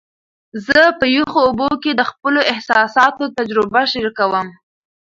زه 0.65 0.79
په 0.99 1.05
یخو 1.17 1.39
اوبو 1.47 1.69
کې 1.83 1.91
د 1.95 2.01
خپلو 2.11 2.39
احساساتو 2.51 3.23
تجربه 3.37 3.81
شریکوم. 3.91 4.47